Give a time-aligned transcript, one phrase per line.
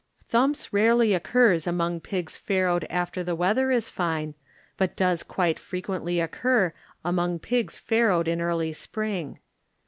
[0.25, 4.33] Thumps rarely occurs among pigs far rowed after the weather is fine,
[4.75, 6.73] but does quite frequently occur
[7.05, 9.37] among pigs far rowed in early spring.